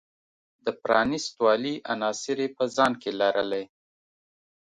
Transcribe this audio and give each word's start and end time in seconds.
د 0.65 0.67
پرانیست 0.83 1.33
والي 1.43 1.75
عناصر 1.93 2.37
یې 2.43 2.49
په 2.57 2.63
ځان 2.75 2.91
کې 3.01 3.11
لرلی. 3.21 3.63